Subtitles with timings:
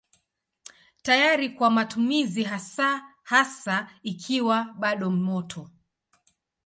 [1.03, 5.69] Tayari kwa matumizi hasa hasa ikiwa bado moto.